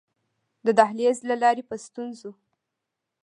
[0.65, 2.31] د دهلېز له لارې په ستونزو.